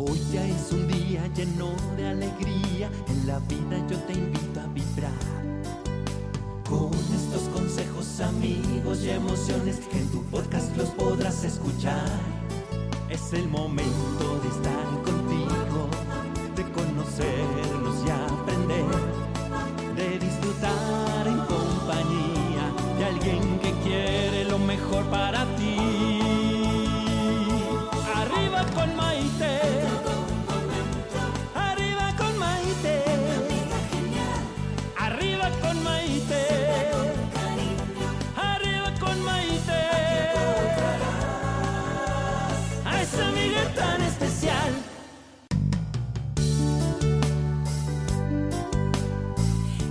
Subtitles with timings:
[0.00, 4.66] Hoy ya es un día lleno de alegría, en la vida yo te invito a
[4.68, 5.10] vibrar.
[6.70, 12.08] Con estos consejos, amigos y emociones en tu podcast los podrás escuchar.
[13.10, 15.07] Es el momento de estar contigo,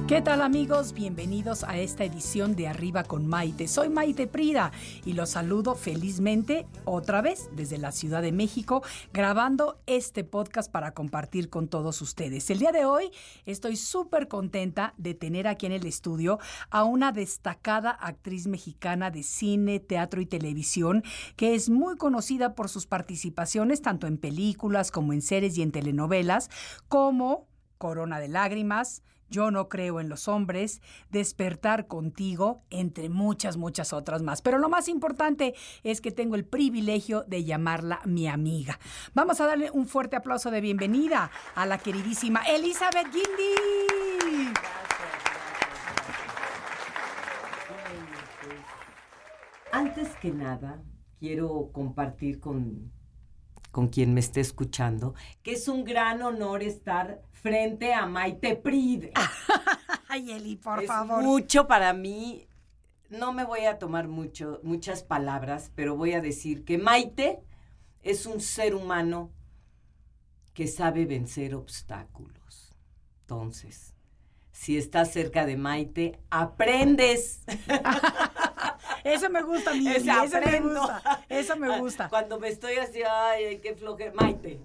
[0.07, 0.93] ¿Qué tal amigos?
[0.93, 3.67] Bienvenidos a esta edición de Arriba con Maite.
[3.67, 4.71] Soy Maite Prida
[5.03, 10.93] y los saludo felizmente otra vez desde la Ciudad de México grabando este podcast para
[10.93, 12.49] compartir con todos ustedes.
[12.49, 13.11] El día de hoy
[13.45, 19.23] estoy súper contenta de tener aquí en el estudio a una destacada actriz mexicana de
[19.23, 21.03] cine, teatro y televisión
[21.35, 25.73] que es muy conocida por sus participaciones tanto en películas como en series y en
[25.73, 26.49] telenovelas
[26.87, 33.93] como Corona de Lágrimas, yo no creo en los hombres, despertar contigo, entre muchas, muchas
[33.93, 34.41] otras más.
[34.41, 38.79] Pero lo más importante es que tengo el privilegio de llamarla mi amiga.
[39.13, 44.53] Vamos a darle un fuerte aplauso de bienvenida a la queridísima Elizabeth Guindy.
[49.71, 50.81] Antes que nada,
[51.19, 52.91] quiero compartir con,
[53.77, 59.13] con quien me esté escuchando que es un gran honor estar frente a Maite Pride.
[60.09, 61.21] Ay, Eli, por es favor.
[61.21, 62.47] mucho para mí.
[63.11, 67.39] No me voy a tomar mucho, muchas palabras, pero voy a decir que Maite
[68.01, 69.29] es un ser humano
[70.55, 72.73] que sabe vencer obstáculos.
[73.21, 73.93] Entonces,
[74.51, 77.41] si estás cerca de Maite, aprendes.
[79.13, 81.25] Eso me gusta, mi Ese eso me gusta.
[81.29, 82.09] Eso me gusta.
[82.09, 84.11] Cuando me estoy así, ay, ay, qué floje.
[84.11, 84.59] Maite.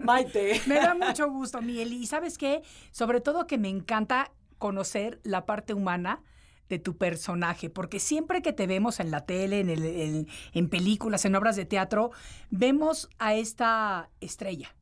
[0.00, 0.60] Maite.
[0.66, 1.92] Me da mucho gusto, Miel.
[1.92, 2.62] Y sabes qué?
[2.90, 6.22] Sobre todo que me encanta conocer la parte humana
[6.68, 10.68] de tu personaje, porque siempre que te vemos en la tele, en, el- en- en
[10.68, 12.10] películas, en obras de teatro,
[12.50, 14.75] vemos a esta estrella.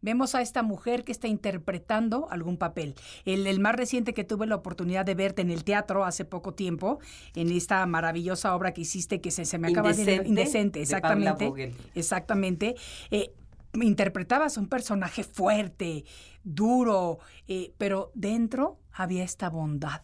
[0.00, 2.94] Vemos a esta mujer que está interpretando algún papel.
[3.24, 6.54] El, el más reciente que tuve la oportunidad de verte en el teatro hace poco
[6.54, 7.00] tiempo,
[7.34, 10.00] en esta maravillosa obra que hiciste, que se, se me acaba de...
[10.00, 11.74] Indecente, Indecente, de Paula exactamente.
[11.94, 12.74] Exactamente.
[13.10, 13.32] Eh,
[13.74, 16.04] interpretabas un personaje fuerte,
[16.44, 20.02] duro, eh, pero dentro había esta bondad.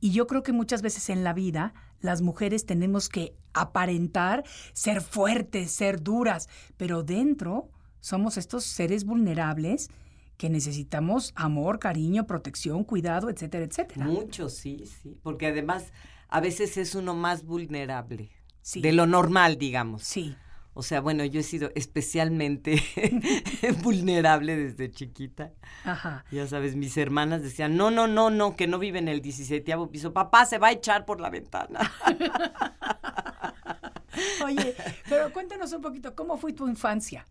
[0.00, 5.00] Y yo creo que muchas veces en la vida las mujeres tenemos que aparentar ser
[5.00, 7.70] fuertes, ser duras, pero dentro
[8.06, 9.90] somos estos seres vulnerables
[10.36, 14.06] que necesitamos amor, cariño, protección, cuidado, etcétera, etcétera.
[14.06, 15.18] Mucho, sí, sí.
[15.24, 15.92] Porque además,
[16.28, 18.30] a veces es uno más vulnerable.
[18.62, 18.80] Sí.
[18.80, 20.04] De lo normal, digamos.
[20.04, 20.36] Sí.
[20.72, 22.80] O sea, bueno, yo he sido especialmente
[23.82, 25.52] vulnerable desde chiquita.
[25.82, 26.24] Ajá.
[26.30, 29.74] Ya sabes, mis hermanas decían, no, no, no, no, que no vive en el 17
[29.90, 30.12] piso.
[30.12, 31.90] Papá se va a echar por la ventana.
[34.44, 34.76] Oye,
[35.08, 37.26] pero cuéntanos un poquito, ¿cómo fue tu infancia?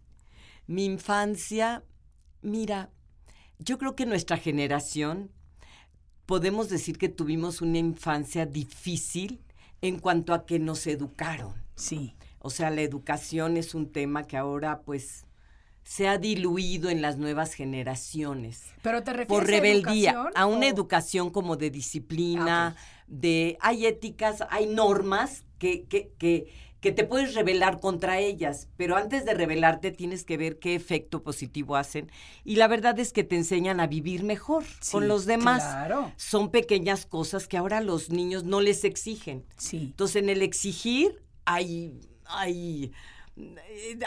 [0.68, 1.84] Mi infancia,
[2.42, 2.90] mira,
[3.60, 5.32] yo creo que nuestra generación
[6.26, 9.42] podemos decir que tuvimos una infancia difícil
[9.82, 11.54] en cuanto a que nos educaron.
[11.76, 12.16] Sí.
[12.40, 15.26] O sea, la educación es un tema que ahora pues
[15.84, 18.64] se ha diluido en las nuevas generaciones.
[18.82, 23.86] Pero te refieres Por rebeldía, a una o- educación como de disciplina, Ah, de hay
[23.86, 26.48] éticas, hay normas que, que, que,
[26.86, 31.24] que te puedes rebelar contra ellas, pero antes de rebelarte tienes que ver qué efecto
[31.24, 32.12] positivo hacen.
[32.44, 35.64] Y la verdad es que te enseñan a vivir mejor con los demás.
[35.64, 36.12] claro.
[36.16, 39.46] Son pequeñas cosas que ahora los niños no les exigen.
[39.58, 39.78] Sí.
[39.78, 42.92] Entonces, en el exigir hay, hay,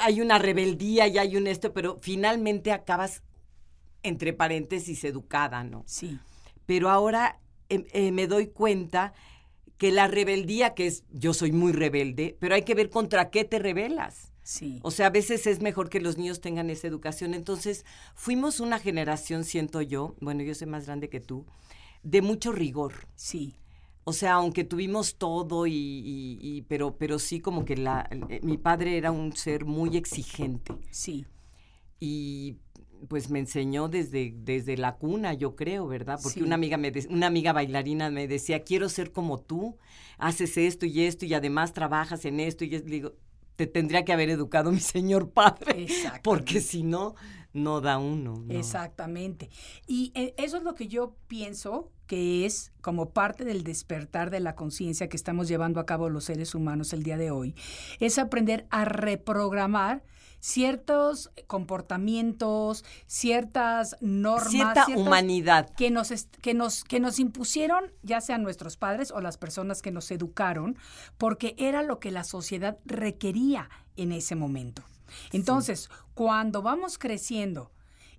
[0.00, 3.24] hay una rebeldía y hay un esto, pero finalmente acabas,
[4.04, 5.82] entre paréntesis, educada, ¿no?
[5.84, 6.16] Sí.
[6.64, 7.40] Pero ahora
[7.70, 9.14] eh, eh, me doy cuenta
[9.78, 13.44] que la rebeldía, que es, yo soy muy rebelde, pero hay que ver contra qué
[13.44, 14.32] te rebelas.
[14.42, 14.80] Sí.
[14.82, 17.34] O sea, a veces es mejor que los niños tengan esa educación.
[17.34, 17.84] Entonces,
[18.14, 21.46] fuimos una generación, siento yo, bueno, yo soy más grande que tú,
[22.02, 22.94] de mucho rigor.
[23.14, 23.54] Sí.
[24.04, 28.40] O sea, aunque tuvimos todo y, y- y- pero, pero sí como que la, eh,
[28.42, 31.26] mi padre era un ser muy exigente Sí.
[32.00, 32.56] y
[33.08, 36.18] pues me enseñó desde, desde la cuna, yo creo, ¿verdad?
[36.22, 36.42] Porque Sí.
[36.46, 39.76] una amiga me de- una amiga bailarina me decía, quiero ser como tú,
[40.18, 43.12] haces esto y esto y además trabajas en esto y le digo,
[43.56, 45.86] te tendría que haber educado mi señor padre,
[46.22, 47.14] porque si no,
[47.52, 48.42] no da uno.
[48.46, 48.54] ¿no?
[48.54, 49.50] Exactamente.
[49.86, 54.40] Y eh, eso es lo que yo pienso que es como parte del despertar de
[54.40, 57.54] la conciencia que estamos llevando a cabo los seres humanos el día de hoy,
[58.00, 60.02] es aprender a reprogramar
[60.40, 65.70] ciertos comportamientos, ciertas normas, Cierta humanidad.
[65.76, 69.90] que nos, que, nos, que nos impusieron, ya sean nuestros padres o las personas que
[69.90, 70.76] nos educaron,
[71.16, 74.82] porque era lo que la sociedad requería en ese momento.
[75.32, 77.70] Entonces, cuando vamos creciendo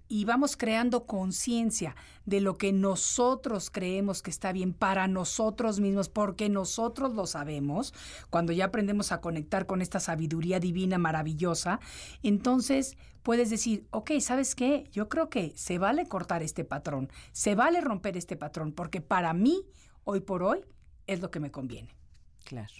[0.09, 1.95] y vamos creando conciencia
[2.25, 7.93] de lo que nosotros creemos que está bien para nosotros mismos, porque nosotros lo sabemos,
[8.31, 11.79] cuando ya aprendemos a conectar con esta sabiduría divina maravillosa,
[12.23, 14.89] entonces puedes decir, ok, ¿sabes qué?
[14.91, 19.33] Yo creo que se vale cortar este patrón, se vale romper este patrón, porque para
[19.33, 19.63] mí,
[20.03, 20.65] hoy por hoy,
[21.05, 21.95] es lo que me conviene,
[22.43, 22.73] Claro.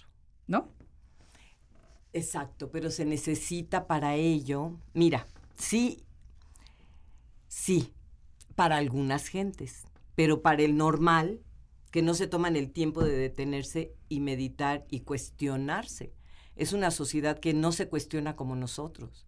[0.48, 0.68] ¿no?
[2.12, 6.02] Exacto, pero se necesita para ello, mira, sí,
[7.50, 7.92] sí,
[8.54, 11.42] para algunas gentes, pero para el normal,
[11.90, 16.14] que no se toman el tiempo de detenerse y meditar y cuestionarse.
[16.56, 19.26] Es una sociedad que no se cuestiona como nosotros.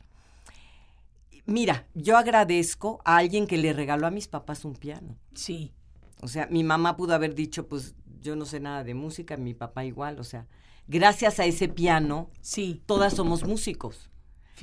[1.47, 5.19] Mira, yo agradezco a alguien que le regaló a mis papás un piano.
[5.35, 5.75] Sí,
[6.21, 9.55] O sea, mi mamá pudo haber dicho, pues yo no sé nada de música, mi
[9.55, 10.47] papá igual, o sea,
[10.87, 14.12] gracias a ese piano, sí, todas somos músicos.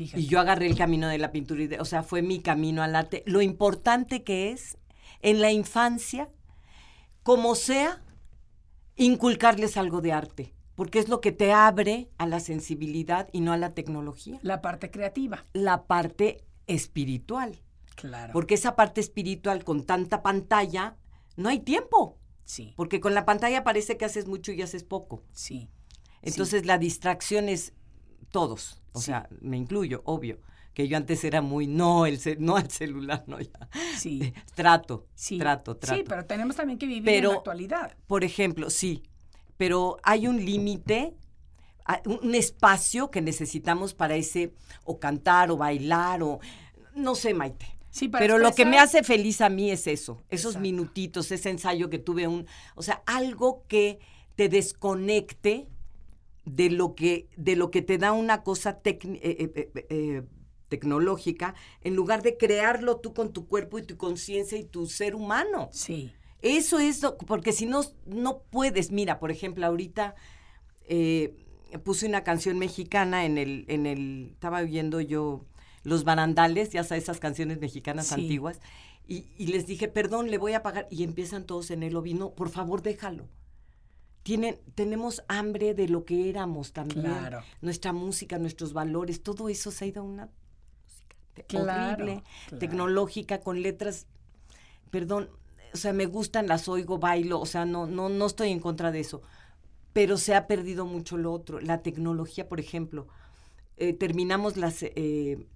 [0.06, 0.22] Fíjate.
[0.22, 2.82] Y yo agarré el camino de la pintura, y de- o sea, fue mi camino
[2.84, 3.24] al arte.
[3.26, 4.78] Lo importante que es
[5.22, 6.30] en la infancia,
[7.24, 8.02] como sea,
[8.96, 13.52] inculcarles algo de arte, porque es lo que te abre a la sensibilidad y no
[13.54, 14.40] a la tecnología.
[14.42, 17.60] La parte creativa, La parte espiritual,
[17.96, 18.32] claro.
[18.34, 20.96] porque esa parte espiritual con tanta pantalla,
[21.36, 25.24] no hay tiempo, Sí, porque con la pantalla parece que haces mucho y haces poco.
[25.32, 25.70] sí.
[26.22, 27.72] Entonces la distracción es
[28.32, 29.08] todos, o Sí.
[29.08, 30.40] sea, me incluyo, obvio,
[30.74, 33.70] que yo antes era muy no el no al celular, no ya.
[33.98, 35.38] Sí, Trato, sí.
[35.38, 35.96] trato, trato.
[35.98, 37.98] Sí, pero tenemos también que vivir Pero- en la actualidad.
[38.08, 39.04] Por ejemplo, sí,
[39.58, 41.16] pero hay un límite,
[42.06, 44.54] un espacio que necesitamos para ese
[44.86, 46.40] o cantar o bailar o
[46.96, 47.66] no sé, Maite.
[47.90, 50.60] Sí, para Pero lo que me hace feliz a mí es eso, esos Exacto.
[50.62, 52.46] minutitos, ese ensayo que tuve un,
[52.76, 53.98] o sea, algo que
[54.36, 55.68] te desconecte
[56.56, 60.24] de lo que de lo que te da una cosa eh, eh, eh,
[60.68, 65.16] tecnológica en lugar de crearlo tú con tu cuerpo y tu conciencia y tu ser
[65.16, 65.70] humano.
[65.72, 68.92] Sí, Eso es, lo- porque si no, no puedes.
[68.92, 70.16] Mira, por ejemplo, ahorita
[70.88, 71.36] eh,
[71.84, 75.46] puse una canción mexicana en el, en el, estaba oyendo yo
[75.84, 78.16] Los Barandales, ya sabes, esas canciones mexicanas Sí.
[78.16, 78.60] antiguas,
[79.08, 82.32] y, y les dije, perdón, le voy a pagar, y empiezan todos en el ovino,
[82.36, 83.28] por favor, déjalo.
[84.24, 87.02] Tienen, tenemos hambre de lo que éramos también.
[87.02, 87.42] Claro.
[87.62, 90.40] Nuestra música, nuestros valores, todo eso se ha ido a una música
[91.48, 92.60] Claro, horrible, claro.
[92.60, 94.08] tecnológica, con letras,
[94.92, 95.30] perdón,
[95.74, 98.92] o sea, me gustan, las oigo, bailo, o sea, no, no, no estoy en contra
[98.92, 99.22] de eso.
[99.94, 101.60] Pero se ha perdido mucho lo otro.
[101.60, 103.08] La tecnología, por ejemplo,
[103.78, 105.48] eh, terminamos las eh,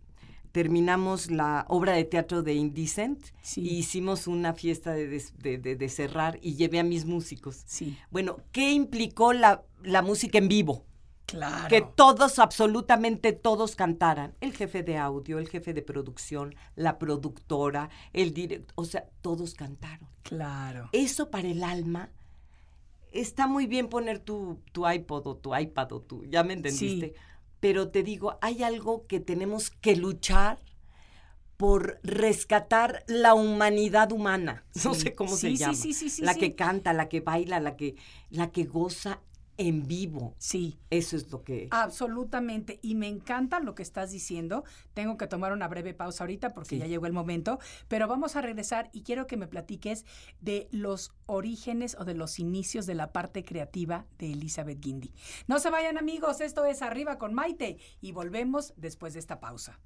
[0.53, 3.61] terminamos la obra de teatro de Indecent Sí.
[3.61, 7.63] y hicimos una fiesta de, des- de- de- de cerrar y llevé a mis músicos.
[7.65, 10.85] sí, Bueno, ¿qué implicó la, la música en vivo?
[11.25, 11.67] claro.
[11.69, 14.35] Que todos, absolutamente todos cantaran.
[14.41, 19.55] El jefe de audio, el jefe de producción, la productora, el director, o sea, todos
[19.55, 20.07] cantaron.
[20.21, 20.89] Claro.
[20.91, 22.11] Eso para el alma
[23.11, 27.15] está muy bien poner tu, tu iPod o tu iPad o tu, ya me entendiste.
[27.63, 30.59] Pero te digo, hay algo que tenemos que luchar
[31.57, 34.63] por rescatar la humanidad humana.
[34.83, 35.73] No sé cómo Sí, se sí, llama.
[35.75, 37.95] sí, sí, sí, la que canta, la que baila, la que,
[38.29, 39.21] la que goza
[39.57, 40.35] en vivo.
[40.37, 40.79] Sí.
[40.89, 41.67] Eso es lo que...
[41.71, 42.79] Absolutamente.
[42.81, 44.63] Y me encanta lo que estás diciendo.
[44.93, 46.79] Tengo que tomar una breve pausa ahorita porque Sí.
[46.79, 47.59] ya llegó el momento.
[47.87, 50.05] Pero vamos a regresar y quiero que me platiques
[50.41, 55.13] de los orígenes o de los inicios de la parte creativa de Elizabeth Guindy.
[55.47, 59.79] No se vayan amigos, esto es Arriba con Maite y volvemos después de esta pausa.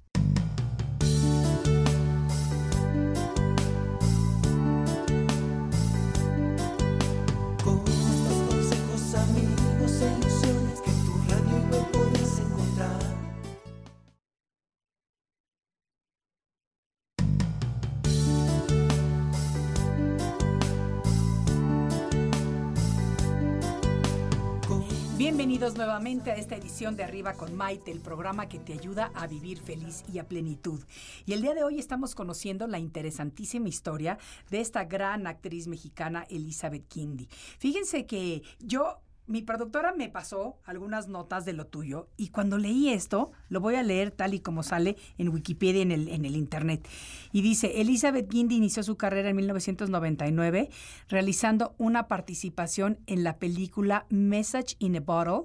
[25.18, 29.26] Bienvenidos nuevamente a esta edición de Arriba con Maite, el programa que te ayuda a
[29.26, 30.80] vivir feliz y a plenitud.
[31.26, 34.18] Y el día de hoy estamos conociendo la interesantísima historia
[34.50, 37.28] de esta gran actriz mexicana Elizabeth Kindy.
[37.58, 42.90] Fíjense que yo mi productora me pasó algunas notas de lo tuyo y cuando leí
[42.90, 46.34] esto, lo voy a leer tal y como sale en Wikipedia en el, en el
[46.34, 46.88] internet.
[47.32, 50.70] Y dice, Elizabeth Guindy inició su carrera en 1999
[51.08, 55.42] realizando una participación en la película Message in a Bottle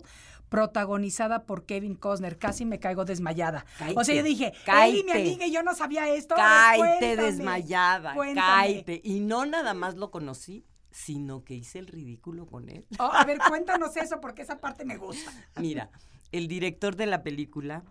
[0.54, 2.38] protagonizada por Kevin Costner.
[2.38, 3.66] Casi me caigo desmayada.
[3.96, 5.00] O sea, yo dije, cállate.
[5.00, 6.36] Eli, mi amiga, yo no sabía esto.
[6.36, 8.48] Cállate cuéntame, desmayada, cuéntame.
[8.48, 9.02] cállate.
[9.04, 10.64] Y no nada más lo conocí,
[10.94, 12.86] sino que hice el ridículo con él.
[13.00, 15.32] Oh, a ver, cuéntanos eso porque esa parte me gusta.
[15.60, 15.90] Mira,
[16.32, 17.84] el director de la película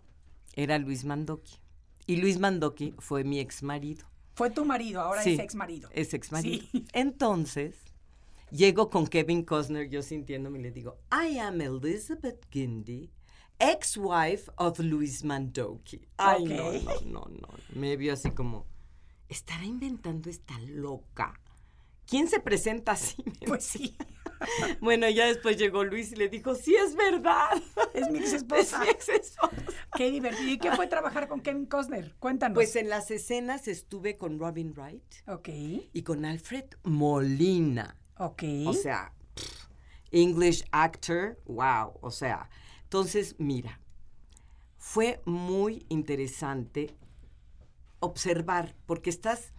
[0.55, 1.59] era Luis Mandoki.
[2.07, 4.07] Y Luis Mandoki fue mi ex marido.
[4.35, 5.91] Fue tu marido, ahora Sí, es ex marido.
[5.93, 6.65] Es ex marido.
[6.73, 6.87] Sí.
[6.93, 7.77] Entonces,
[8.51, 13.11] llego con Kevin Costner, yo sintiéndome, y le digo, I am Elizabeth Guindy,
[13.59, 16.01] ex-wife of Luis Mandoki.
[16.17, 17.49] Ay, no, no, no, no.
[17.75, 18.67] Me vio así como,
[19.29, 21.41] ¿estará inventando esta loca?
[22.07, 23.17] ¿Quién se presenta así?
[23.47, 23.97] Pues sí,
[24.81, 27.51] Bueno, ya después llegó Luis y le dijo, sí, es verdad.
[27.95, 28.83] es mi ex Es esposa.
[29.97, 30.51] Qué divertido.
[30.51, 32.15] ¿Y qué fue trabajar con Kevin Costner?
[32.19, 32.55] Cuéntanos.
[32.55, 35.49] Pues en las escenas estuve con Robin Wright Ok,
[35.93, 37.97] y con Alfred Molina.
[38.19, 38.43] ok.
[38.67, 39.67] O sea, pff,
[40.11, 41.93] English actor, wow.
[42.01, 42.49] O sea,
[42.85, 43.81] entonces, mira,
[44.77, 46.97] fue muy interesante
[48.01, 49.53] observar, porque estás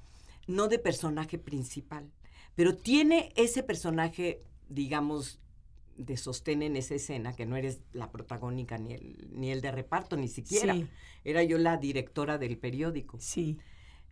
[0.47, 2.11] no de personaje principal,
[2.55, 5.39] pero tiene ese personaje, digamos,
[5.97, 9.71] de sostén en esa escena, que no eres la protagónica ni el, ni el de
[9.71, 10.73] reparto, ni siquiera.
[10.73, 10.87] Sí.
[11.23, 13.19] Era yo la directora del periódico.
[13.19, 13.59] sí,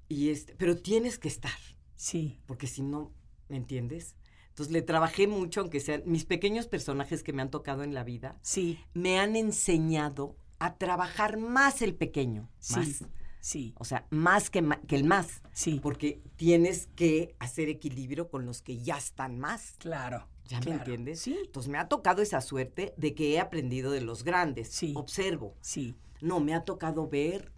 [0.08, 1.52] Y este, pero tienes que estar
[1.96, 3.14] sí, porque si no,
[3.48, 4.16] ¿me entiendes?
[4.50, 8.04] Entonces le trabajé mucho, aunque sean mis pequeños personajes que me han tocado en la
[8.04, 13.06] vida, sí, me han enseñado a trabajar más el pequeño, sí, más.
[13.42, 15.80] Sí, O sea, más que, el más, sí.
[15.84, 19.76] porque tienes que hacer equilibrio con los que ya están más.
[19.80, 20.28] Claro.
[20.48, 21.20] ¿Ya me entiendes?
[21.22, 24.70] Sí, Entonces me ha tocado esa suerte de que he aprendido de los grandes.
[24.70, 24.94] Sí.
[24.96, 25.56] Observo.
[25.62, 27.52] sí, No, me ha tocado ver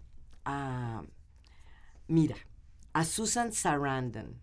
[0.44, 1.02] a,
[2.08, 2.36] mira,
[2.92, 4.40] a Susan Sarandon,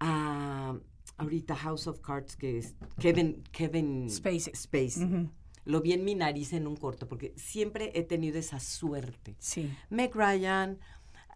[0.00, 0.76] a
[1.16, 5.30] ahorita House of Cards, que es Kevin, Kevin Spacey.
[5.68, 9.36] Lo vi en mi nariz en un corto, porque siempre he tenido esa suerte.
[9.38, 10.78] sí, Meg Ryan,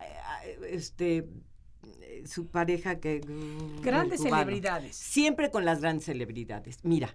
[0.01, 1.29] eh, este,
[2.01, 3.21] eh, su pareja que...
[3.21, 4.37] mm, Grandes cubano.
[4.45, 4.97] celebridades.
[4.97, 6.79] Siempre con las grandes celebridades.
[6.83, 7.15] Mira,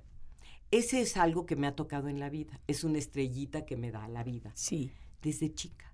[0.69, 2.59] ese es algo que me ha tocado en la vida.
[2.67, 4.51] Es una estrellita que me da la vida.
[4.53, 5.91] Sí, Desde chica.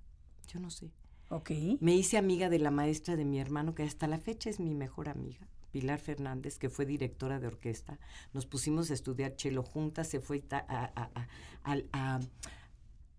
[0.51, 0.91] Yo no sé.
[1.29, 1.51] ok.
[1.79, 4.73] Me hice amiga de la maestra de mi hermano, que hasta la fecha es mi
[4.75, 7.97] mejor amiga, Pilar Fernández, que fue directora de orquesta.
[8.31, 11.27] Nos pusimos a estudiar cello juntas, se fue a, a- a-
[11.63, 12.19] al- a-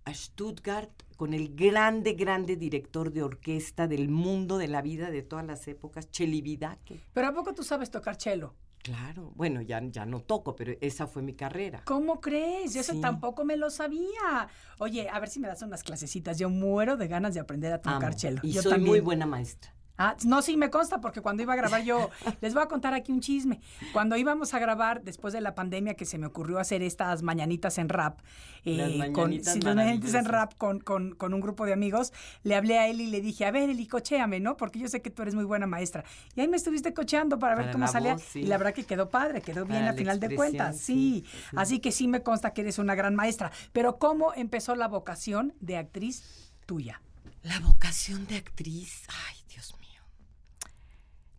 [0.05, 5.23] a Stuttgart con el grande, grande director de orquesta del mundo, de la vida, de
[5.23, 7.01] todas las épocas, Cheli Vidake.
[7.13, 8.55] Pero ¿a poco tú sabes tocar cello?
[8.85, 11.83] Claro, bueno, ya, ya no toco, pero esa fue mi carrera.
[11.87, 12.75] ¿Cómo crees?
[12.75, 13.01] Yo Eso Sí.
[13.01, 14.47] tampoco me lo sabía.
[14.79, 16.39] Oye, a ver si me das unas clasecitas.
[16.39, 18.19] Yo muero de ganas de aprender a tocar Amo.
[18.19, 18.41] cello.
[18.45, 19.05] Y Yo soy muy también.
[19.05, 19.74] buena maestra.
[19.97, 22.11] Ah, no, sí, me consta, porque cuando iba a grabar yo,
[22.41, 23.61] les voy a contar aquí un chisme.
[23.93, 27.79] Cuando íbamos a grabar, después de la pandemia, que se me ocurrió hacer estas mañanitas
[27.79, 28.19] en rap,
[28.65, 31.73] eh, Las con, mañanitas sí, las mañanitas en rap con, con- con un grupo de
[31.75, 34.57] amigos, le hablé a él y le dije, a ver, Eli, cochéame, ¿no?
[34.57, 36.05] Porque yo sé que tú eres muy buena maestra.
[36.35, 38.15] Y ahí me estuviste cocheando para ver Para cómo salía.
[38.15, 38.41] voz, sí.
[38.41, 40.77] Y la verdad que quedó padre, quedó bien a la final de cuentas.
[40.79, 41.25] Sí.
[41.31, 41.57] sí, sí.
[41.57, 43.53] Así que sí me consta que eres una gran maestra.
[43.73, 47.01] Pero ¿cómo empezó la vocación de actriz tuya?
[47.43, 49.37] La vocación de actriz, ay.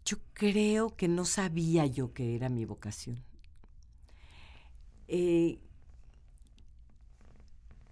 [0.05, 3.23] Yo creo que no sabía yo que era mi vocación.
[5.07, 5.57] Eh,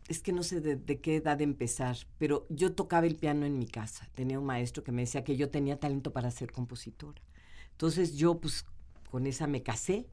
[0.08, 3.58] es que no sé de, de qué edad empezar, pero yo tocaba el piano en
[3.58, 4.10] mi casa.
[4.16, 7.22] Tenía un maestro que me decía que yo tenía talento para ser compositora.
[7.72, 8.66] Entonces yo, pues,
[9.10, 10.08] con esa me casé.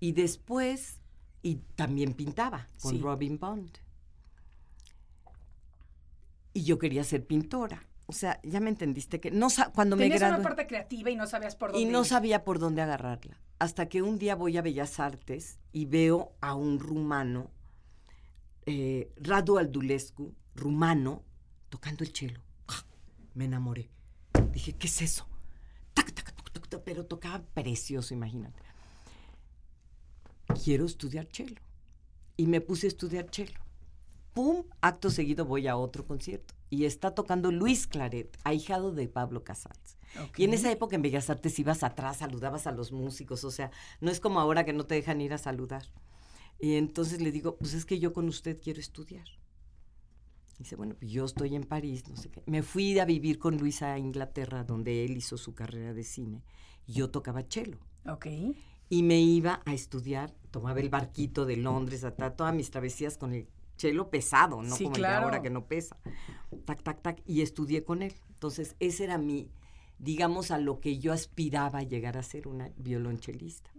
[0.00, 1.00] Y después
[1.42, 2.98] Y también pintaba con Sí.
[2.98, 3.70] Robin Bond.
[6.54, 7.86] Y yo quería ser pintora.
[8.06, 11.16] O sea, ya me entendiste que no cuando me Tenías una gradué parte creativa y
[11.16, 12.06] no sabías por dónde y no ir.
[12.06, 13.40] sabía por dónde agarrarla.
[13.58, 17.50] Hasta que un día voy a Bellas Artes y veo a un rumano,
[18.66, 21.22] eh, Radu Aldulescu, rumano,
[21.70, 22.42] tocando el cello.
[22.68, 22.84] ¡Ah!
[23.34, 23.90] Me enamoré.
[24.52, 25.26] Dije, ¿qué es eso?
[25.94, 28.60] Tac, tac, tuc, tuc, pero tocaba precioso, imagínate.
[30.62, 31.60] Quiero estudiar cello.
[32.36, 33.60] Y me puse a estudiar cello.
[34.34, 34.64] ¡Pum!
[34.80, 36.54] Acto seguido voy a otro concierto.
[36.74, 39.96] Y está tocando Luis Claret, ahijado de Pablo Casals.
[40.36, 43.70] Y en esa época en Bellas Artes ibas atrás, saludabas a los músicos, o sea,
[44.00, 45.84] no es como ahora que no te dejan ir a saludar.
[46.58, 49.24] Y entonces le digo, pues es que yo con usted quiero estudiar.
[50.58, 52.42] Dice, bueno, pues yo estoy en París, no sé qué.
[52.46, 56.42] Me fui a vivir con Luis a Inglaterra, donde él hizo su carrera de cine.
[56.88, 57.78] Y yo tocaba cello.
[58.04, 58.26] Ok.
[58.88, 63.32] Y me iba a estudiar, tomaba el barquito de Londres, a todas mis travesías con
[63.32, 65.96] el chelo pesado, no Sí, como el de ahora que no pesa.
[66.64, 67.22] Tac, tac, tac.
[67.26, 68.14] Y estudié con él.
[68.30, 69.50] Entonces, ese era mi,
[69.98, 73.70] digamos, a lo que yo aspiraba a llegar a ser una violonchelista.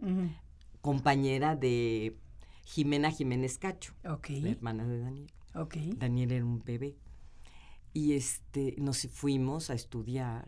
[0.81, 2.17] Compañera de
[2.65, 4.29] Jimena Jiménez Cacho, Ok.
[4.41, 5.31] la hermana de Daniel.
[5.55, 5.75] Ok.
[5.97, 6.95] Daniel era un bebé.
[7.93, 10.47] Y este, nos fuimos a estudiar.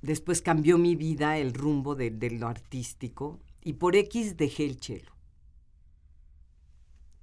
[0.00, 3.38] Después cambió mi vida, el rumbo de, de lo artístico.
[3.62, 5.12] Y por X dejé el chelo.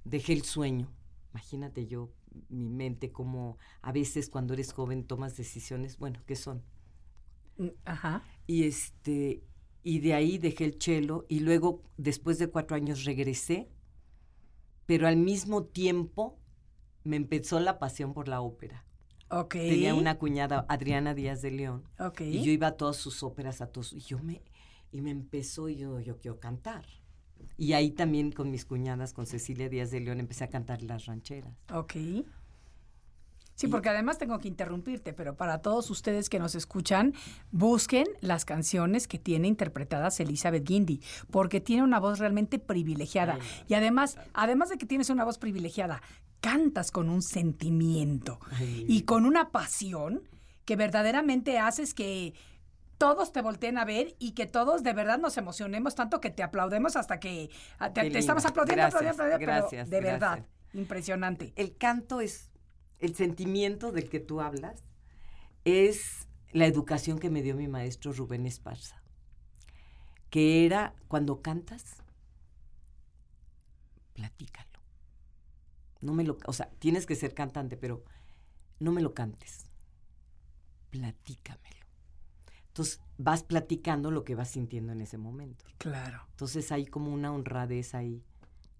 [0.04, 0.92] Dejé el sueño.
[1.32, 2.10] Imagínate yo,
[2.48, 6.62] mi mente, como a veces cuando eres joven tomas decisiones, bueno, ¿qué son?
[7.56, 8.24] Mm, Ajá.
[8.46, 9.44] Y este,
[9.82, 13.68] y de ahí dejé el chelo y luego, después de cuatro años, regresé,
[14.86, 16.38] pero al mismo tiempo
[17.04, 18.84] me empezó la pasión por la ópera.
[19.30, 19.52] Ok.
[19.52, 22.22] Tenía una cuñada, Adriana Díaz de León, Ok.
[22.22, 24.42] y yo iba a todas sus óperas, a todos, y yo me,
[24.90, 26.84] y me empezó, y yo, yo quiero cantar.
[27.56, 31.06] Y ahí también con mis cuñadas, con Cecilia Díaz de León, empecé a cantar las
[31.06, 31.54] rancheras.
[31.72, 31.94] Ok.
[33.60, 37.12] Sí, porque además tengo que interrumpirte, pero para todos ustedes que nos escuchan,
[37.50, 43.34] busquen las canciones que tiene interpretadas Elizabeth Guindy, porque tiene una voz realmente privilegiada.
[43.34, 46.00] Ay, y además, además de que tienes una voz privilegiada,
[46.40, 50.22] cantas con un sentimiento Ay, y con una pasión
[50.64, 52.32] que verdaderamente haces que
[53.00, 56.42] todos te volteen a ver y que todos de verdad nos emocionemos tanto que te
[56.42, 61.54] aplaudemos hasta que ah, te, estamos aplaudiendo, Gracias, aplaudiendo, aplaudiendo, pero gracias, de verdad, impresionante.
[61.56, 62.50] el canto es
[62.98, 64.84] el sentimiento del que tú hablas
[65.64, 69.02] es la educación que me dio mi maestro Rubén Esparza
[70.28, 72.02] que era cuando cantas
[74.12, 74.78] platícalo.
[76.02, 78.04] No me lo o sea tienes que ser cantante pero
[78.78, 79.70] no me lo cantes
[80.90, 81.79] platícamelo
[82.70, 86.22] entonces vas platicando lo que vas sintiendo en ese momento Claro.
[86.30, 88.22] entonces hay como una honradez ahí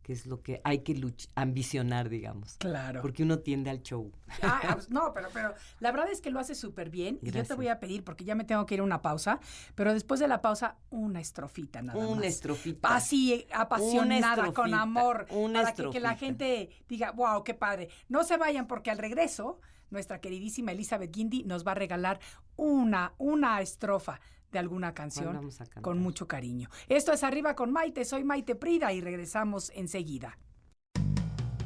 [0.03, 3.03] que es lo que hay que luch- ambicionar digamos Claro.
[3.03, 4.11] porque uno tiende al show.
[4.43, 7.17] Ah, no, pero, pero la verdad es que lo hace súper bien.
[7.21, 7.57] Y yo te Gracias.
[7.57, 9.41] voy a pedir, porque ya me tengo que ir a una pausa,
[9.75, 12.25] pero después de la pausa, una estrofita nada Una más.
[12.25, 12.95] estrofita.
[12.97, 16.17] Así, eh, apasionada, con estrofita, amor, una para que, que la estrofita.
[16.17, 17.89] gente diga, wow, qué padre.
[18.09, 22.21] No se vayan porque al regreso, nuestra queridísima Elizabeth Guindy nos va a regalar
[22.57, 24.21] una, una estrofa
[24.53, 25.83] de alguna canción vamos a cantar?
[25.83, 26.69] con mucho cariño.
[26.89, 30.39] Esto es Arriba con Maite, soy Maite Prida y regresamos enseguida.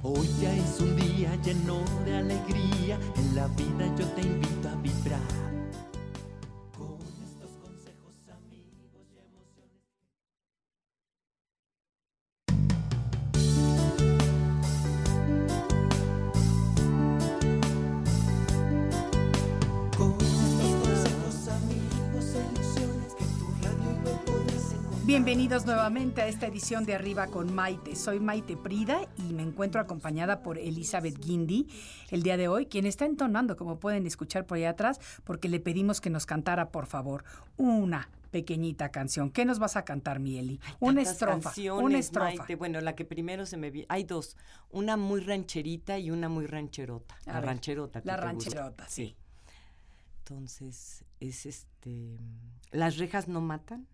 [0.03, 4.75] Hoy ya es un día lleno de alegría, en la vida yo te invito a
[4.77, 5.54] vibrar.
[25.25, 27.97] Bienvenidos nuevamente a esta edición de Arriba con Maite.
[27.97, 31.67] Soy Maite Prida y me encuentro acompañada por Elizabeth Guindy
[32.11, 35.61] el día de hoy, quien está entonando, como pueden escuchar por allá atrás, porque le
[35.61, 37.25] pedimos que nos cantara, por favor,
[37.57, 39.31] una pequeñita canción.
[39.31, 40.61] ¿Qué nos vas a cantar, mi Eli?
[40.79, 41.55] Una estrofa.
[41.73, 42.35] Una estrofa.
[42.37, 42.57] Maite.
[42.57, 43.87] Bueno, la que primero se me vi.
[43.89, 44.37] Hay dos.
[44.69, 47.17] Una muy rancherita y una muy rancherota.
[47.25, 48.01] A la ver, rancherota.
[48.01, 49.17] ¿a ti la rancherota, sí.
[50.19, 52.19] Entonces, es este.
[52.73, 53.89] Las rejas no matan.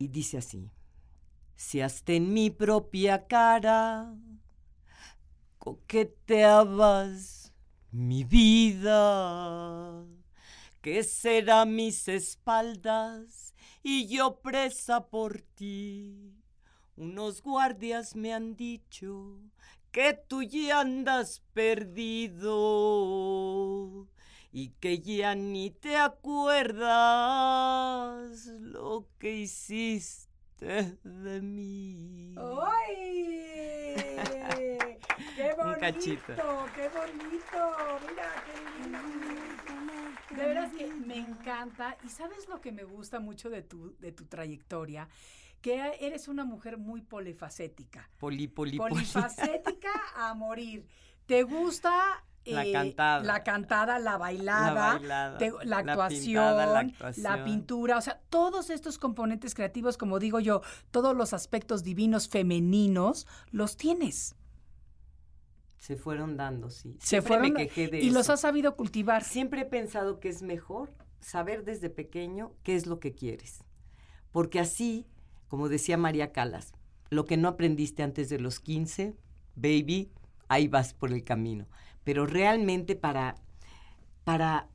[0.00, 0.72] Y dice así:
[1.56, 4.16] Si hasta en mi propia cara
[5.58, 7.52] coqueteabas
[7.92, 10.06] mi vida,
[10.80, 16.32] ¿qué será mis espaldas y yo presa por ti?
[16.96, 19.38] Unos guardias me han dicho
[19.92, 22.48] que tú ya andas perdido
[24.52, 26.86] y que ya ni te acuerdas
[28.60, 32.34] lo que hiciste de mí.
[32.36, 33.96] ¡Ay!
[35.36, 36.34] ¡Qué bonito!
[36.74, 37.76] ¡Qué bonito!
[38.08, 38.98] Mira, qué lindo.
[40.30, 41.96] De veras que me encanta.
[42.04, 45.08] Y sabes lo que me gusta mucho de tu, de tu trayectoria,
[45.60, 48.10] que eres una mujer muy polifacética.
[48.18, 48.94] Poli, poli, poli.
[48.94, 50.86] Polifacética a morir.
[51.26, 53.22] ¿Te gusta La eh, cantada.
[53.22, 58.20] la cantada, la bailada, La bailada, te- la, la actuación, pintada, la pintura, o sea,
[58.30, 64.36] todos estos componentes creativos, como digo yo, todos los aspectos divinos femeninos, los tienes.
[65.78, 66.96] Se fueron dando, sí.
[67.00, 69.24] Se Siempre fueron me quejé de y los has sabido cultivar.
[69.24, 73.64] Siempre he pensado que es mejor saber desde pequeño qué es lo que quieres.
[74.30, 75.06] Porque así,
[75.48, 76.72] como decía María Calas,
[77.08, 79.16] lo que no aprendiste antes de los 15,
[79.56, 80.10] baby,
[80.48, 81.66] ahí vas por el camino.
[82.04, 83.36] Pero realmente para,
[84.24, 84.68] para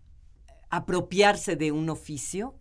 [0.70, 2.56] apropiarse de un oficio,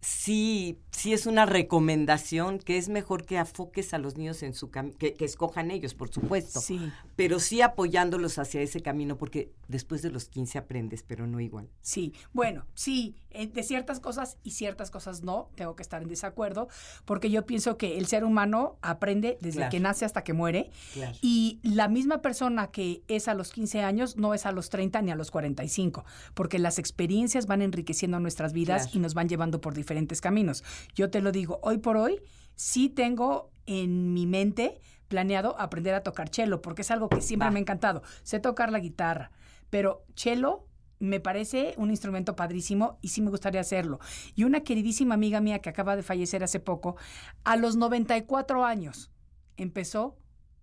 [0.00, 4.70] sí, sí es una recomendación que es mejor que afoques a los niños en su
[4.70, 9.52] camino, que, que escojan ellos, por supuesto Sí, pero sí apoyándolos hacia ese camino, porque
[9.68, 11.68] después de los 15 aprendes, pero no igual.
[11.80, 12.12] sí.
[12.32, 16.68] Bueno, sí, eh, de ciertas cosas y ciertas cosas no, tengo que estar en desacuerdo,
[17.04, 19.70] porque yo pienso que el ser humano aprende desde Claro.
[19.70, 20.70] que nace hasta que muere.
[20.94, 21.16] Claro.
[21.20, 25.02] Y la misma persona que es a los 15 años no es a los 30
[25.02, 28.98] ni a los 45, porque las experiencias van enriqueciendo nuestras vidas Claro.
[28.98, 29.87] y nos van llevando por diferentes
[30.20, 30.64] caminos.
[30.94, 32.20] Yo te lo digo, hoy por hoy
[32.54, 37.46] sí tengo en mi mente planeado aprender a tocar cello, porque es algo que siempre
[37.46, 37.52] Va.
[37.52, 38.02] me ha encantado.
[38.22, 39.30] Sé tocar la guitarra,
[39.70, 40.66] pero cello
[41.00, 44.00] me parece un instrumento padrísimo y sí me gustaría hacerlo.
[44.34, 46.96] Y una queridísima amiga mía que acaba de fallecer hace poco,
[47.44, 49.10] a los 94 años,
[49.56, 50.16] empezó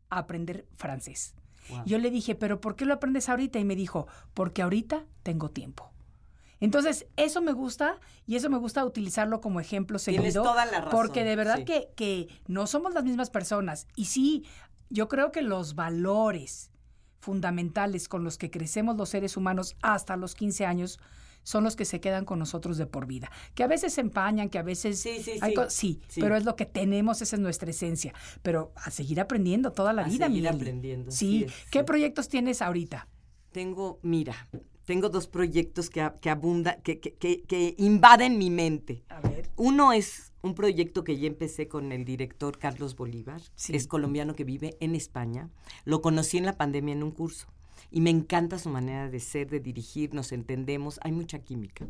[0.10, 1.36] a aprender francés.
[1.70, 1.84] Wow.
[1.86, 3.60] Yo le dije, pero ¿por qué lo aprendes ahorita?
[3.60, 5.92] Y me dijo, porque ahorita tengo tiempo.
[6.60, 10.44] Entonces, eso me gusta y eso me gusta utilizarlo como ejemplo Tienes seguido.
[10.44, 11.66] toda la razón, Porque de verdad sí.
[11.66, 13.88] que, que no somos las mismas personas.
[13.96, 14.46] Y sí,
[14.90, 16.72] yo creo que los valores
[17.20, 21.00] fundamentales con los que crecemos los seres humanos hasta los 15 años
[21.44, 23.30] son los que se quedan con nosotros de por vida.
[23.54, 25.00] Que a veces se empañan, que a veces...
[25.00, 25.62] Sí, sí, hay sí.
[25.70, 26.22] sí, Sí.
[26.22, 28.14] pero es lo que tenemos, esa es nuestra esencia.
[28.42, 30.62] Pero a seguir aprendiendo toda la A vida, seguir mi Lili.
[30.62, 31.44] aprendiendo, Sí.
[31.44, 31.86] es, ¿Qué sí.
[31.86, 33.08] proyectos tienes ahorita?
[33.52, 34.48] Tengo, mira,
[34.86, 39.04] tengo dos proyectos que, que abunda, que, que, que- invaden mi mente.
[39.10, 39.50] A ver.
[39.58, 43.76] Uno es un proyecto que ya empecé con el director Carlos Bolívar, Sí.
[43.76, 45.50] es colombiano que vive en España.
[45.86, 47.48] Lo conocí en la pandemia en un curso
[47.92, 51.88] y me encanta su manera de ser, de dirigir, nos entendemos, hay mucha química.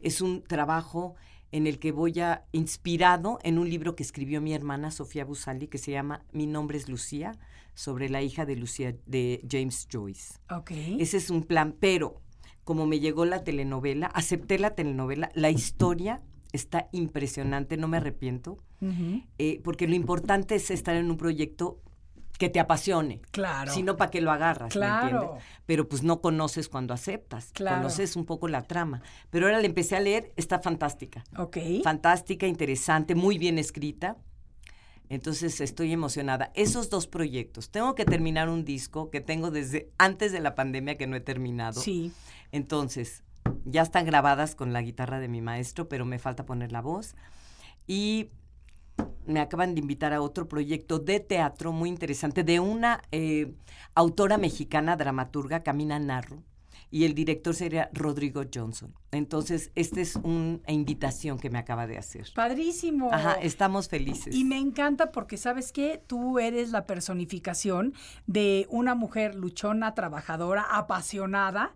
[0.00, 1.14] Es un trabajo
[1.50, 5.66] en el que voy a, inspirado en un libro que escribió mi hermana Sofía Busali,
[5.66, 7.36] que se llama Mi nombre es Lucía,
[7.74, 10.34] sobre la hija de Lucía, de James Joyce.
[10.50, 10.70] Ok.
[10.98, 12.20] Ese es un plan, pero
[12.68, 16.20] como me llegó la telenovela, acepté la telenovela, la historia
[16.52, 18.58] está impresionante, no me arrepiento,
[19.38, 21.80] eh, porque lo importante es estar en un proyecto
[22.38, 23.22] que te apasione.
[23.30, 23.72] Claro.
[23.72, 24.66] Si no, ¿para qué lo agarras?
[24.68, 25.06] ¿me Claro.
[25.22, 25.44] entiendes?
[25.64, 27.52] Pero pues no conoces cuando aceptas.
[27.54, 27.78] Claro.
[27.78, 29.00] Conoces un poco la trama.
[29.30, 31.24] Pero ahora la empecé a leer, está fantástica.
[31.38, 31.56] Ok.
[31.82, 34.18] Fantástica, interesante, muy bien escrita.
[35.08, 36.52] Entonces estoy emocionada.
[36.54, 37.70] Esos dos proyectos.
[37.70, 41.20] Tengo que terminar un disco que tengo desde antes de la pandemia que no he
[41.20, 41.80] terminado.
[41.80, 42.12] Sí.
[42.52, 43.24] Entonces,
[43.64, 47.14] ya están grabadas con la guitarra de mi maestro, pero me falta poner la voz.
[47.86, 48.30] Y
[49.26, 53.54] me acaban de invitar a otro proyecto de teatro muy interesante de una eh,
[53.94, 56.42] autora mexicana, dramaturga, Camina Narro,
[56.90, 58.94] y el director sería Rodrigo Johnson.
[59.10, 62.26] Entonces, esta es una invitación que me acaba de hacer.
[62.34, 63.10] Padrísimo.
[63.12, 64.34] Ajá, estamos felices.
[64.34, 66.02] Y me encanta porque, ¿sabes qué?
[66.06, 67.92] Tú eres la personificación
[68.26, 71.74] de una mujer luchona, trabajadora, apasionada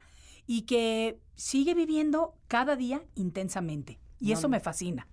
[0.54, 3.98] y que sigue viviendo cada día intensamente.
[4.20, 5.08] Y No, eso me fascina.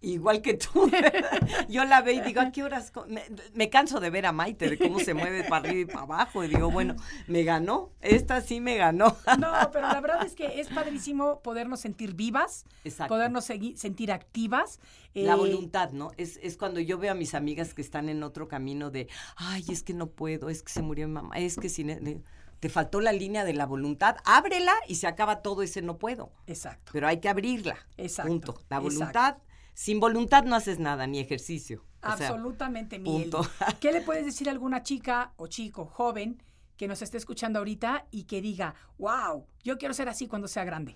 [0.00, 0.88] Igual que tú.
[1.68, 2.90] Yo la veo y digo, ¿a qué horas?
[2.92, 3.22] co-?" Me,
[3.54, 6.44] me canso de ver a Maite, de cómo se mueve para arriba y para abajo.
[6.44, 6.94] Y digo, bueno,
[7.26, 7.90] me ganó.
[8.02, 9.16] Esta sí me ganó.
[9.40, 13.14] No, pero la verdad es que es padrísimo podernos sentir vivas, Exacto.
[13.14, 14.78] podernos sentir activas.
[15.14, 16.12] La eh, voluntad, ¿no?
[16.18, 19.64] Es, es cuando yo veo a mis amigas que están en otro camino de, ay,
[19.70, 22.20] es que no puedo, es que se murió mi mamá, es que si ne-
[22.64, 26.32] te faltó la línea de la voluntad, ábrela y se acaba todo ese no puedo.
[26.46, 26.92] Exacto.
[26.94, 27.76] Pero hay que abrirla.
[27.98, 28.52] Exacto, Punto.
[28.70, 28.82] La exacto.
[28.82, 29.36] voluntad,
[29.74, 31.84] sin voluntad no haces nada, ni ejercicio.
[32.02, 33.28] O sea, Absolutamente, Miguel.
[33.28, 33.46] punto.
[33.82, 36.42] ¿Qué le puedes decir a alguna chica o chico joven
[36.78, 40.64] que nos esté escuchando ahorita y que diga, wow, yo quiero ser así cuando sea
[40.64, 40.94] grande?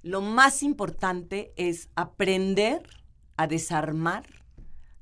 [0.00, 2.88] Lo más importante es aprender
[3.36, 4.24] a desarmar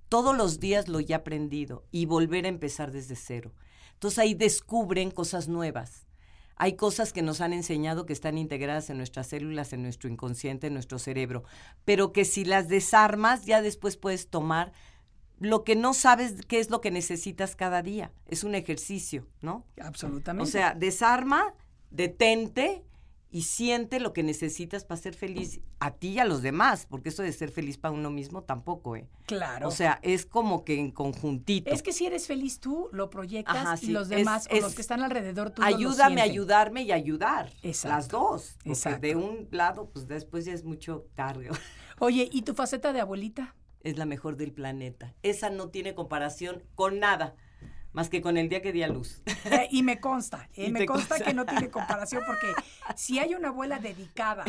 [0.08, 3.54] todos los días lo ya aprendido y volver a empezar desde cero.
[3.92, 6.07] Entonces ahí descubren cosas nuevas.
[6.58, 10.66] Hay cosas que nos han enseñado que están integradas en nuestras células, en nuestro inconsciente,
[10.66, 11.44] en nuestro cerebro,
[11.84, 14.72] pero que si las desarmas ya después puedes tomar
[15.40, 18.10] lo que no sabes qué es lo que necesitas cada día.
[18.26, 19.64] Es un ejercicio, ¿no?
[19.80, 20.48] Absolutamente.
[20.48, 21.54] O sea, desarma,
[21.90, 22.82] detente
[23.30, 27.10] y siente lo que necesitas para ser feliz a ti y a los demás, porque
[27.10, 29.06] eso de ser feliz para uno mismo tampoco, ¿eh?
[29.26, 29.68] claro.
[29.68, 31.70] O sea, es como que en conjuntito.
[31.70, 34.54] es que si eres feliz tú, lo proyectas Ajá, y sí, los es- demás o
[34.54, 37.52] es- los que están alrededor lo Ayúdame a ayudarme y ayudar.
[37.62, 37.96] Exacto.
[37.96, 38.52] Las dos.
[38.58, 39.00] Porque Exacto.
[39.06, 41.50] de un lado, pues después ya es mucho cargo.
[41.98, 43.54] Oye, ¿y tu faceta de abuelita?
[43.84, 45.14] es la mejor del planeta.
[45.22, 47.36] Esa no tiene comparación con nada,
[47.92, 49.22] más que con el día que di a luz.
[49.44, 51.24] Eh, y me consta, eh, Y me consta consta.
[51.24, 52.46] que no tiene comparación porque
[52.96, 54.44] si hay una abuela dedicada,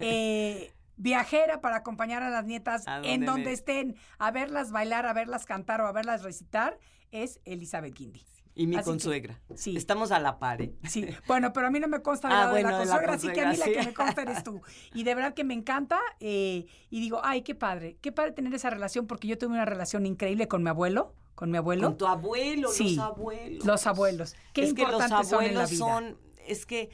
[0.00, 5.06] eh, viajera para acompañar a las nietas A en donde me- estén, a verlas bailar,
[5.06, 6.78] a verlas cantar o a verlas recitar,
[7.10, 8.24] es Elizabeth Guindy.
[8.54, 9.40] Y mi Así que, consuegra.
[9.54, 9.74] sí.
[9.78, 10.60] Estamos a la par.
[10.60, 10.74] ¿eh?
[10.86, 12.92] Sí, bueno, pero a mí no me consta Ah, lado de la bueno, de la
[13.06, 14.60] consuegra, así que a mí la que me consta eres tú.
[14.92, 18.52] Y de verdad que me encanta eh, y digo, ay, qué padre, qué padre tener
[18.52, 21.88] esa relación porque yo tuve una relación increíble con mi abuelo, con mi abuelo.
[21.88, 23.64] Con tu abuelo, Sí, los abuelos.
[23.64, 24.34] los abuelos.
[24.52, 25.78] Qué es que los importantes son en la abuelos vida.
[25.78, 26.90] son, es que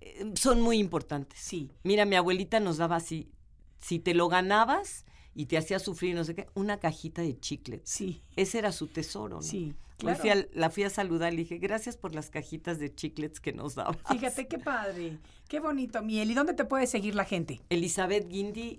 [0.00, 1.38] eh, son muy importantes.
[1.38, 1.70] Sí.
[1.82, 3.30] Mira, mi abuelita nos daba así,
[3.78, 7.90] si te lo ganabas y te hacía sufrir, no sé qué, una cajita de chiclets.
[7.90, 9.42] Sí, Ese era su tesoro, ¿no?
[9.42, 10.18] sí, claro.
[10.18, 13.40] fui a- la fui a saludar y le dije, gracias por las cajitas de chiclets
[13.40, 13.96] que nos dabas.
[14.08, 15.18] Fíjate qué padre,
[15.48, 16.30] qué bonito, Miel.
[16.30, 17.60] ¿Y dónde te puede seguir la gente?
[17.68, 18.76] Elizabeth Guindy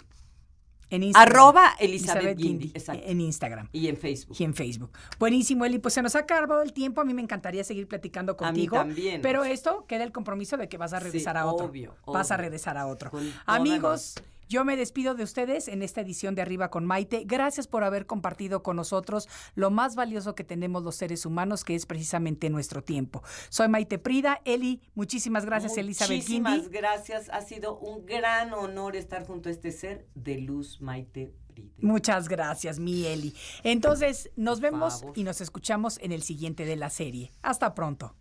[0.90, 1.32] En Instagram.
[1.36, 3.04] Arroba Elizabeth Guindy, exacto.
[3.06, 3.70] En Instagram.
[3.72, 4.36] y en Facebook.
[4.40, 4.92] Y en Facebook.
[5.18, 5.80] Buenísimo, Eli.
[5.80, 7.02] Pues se nos ha acabado el tiempo.
[7.02, 8.76] A mí me encantaría seguir platicando A mí contigo.
[8.78, 9.22] también.
[9.22, 11.66] Pero esto queda el compromiso de que vas a Sí, regresar a otro.
[11.68, 13.12] obvio, Vas a regresar a otro.
[13.46, 14.16] Amigos,
[14.48, 17.24] yo me despido de ustedes en esta edición de Arriba con Maite.
[17.26, 21.76] Gracias por haber compartido con nosotros lo más valioso que tenemos los seres humanos, que
[21.76, 23.24] es precisamente nuestro tiempo.
[23.50, 24.42] Soy Maite Prida.
[24.46, 27.30] Eli, muchísimas gracias, Elizabeth Muchísimas gracias.
[27.30, 31.34] Ha sido un gran honor estar junto a este ser de luz, Maite.
[31.80, 33.34] Muchas gracias, mi Eli.
[33.64, 37.32] Entonces, nos vemos y nos escuchamos en el siguiente de la serie.
[37.42, 38.16] Hasta pronto.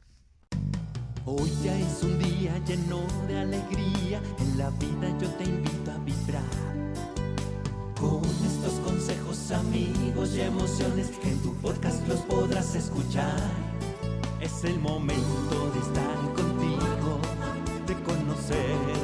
[1.26, 5.96] Hoy ya es un día lleno de alegría, en la vida yo te invito a
[6.04, 6.42] vibrar.
[7.98, 13.40] Con estos consejos, amigos y emociones en tu podcast los podrás escuchar.
[14.42, 17.18] Es el momento de estar contigo,
[17.86, 19.03] de conocernos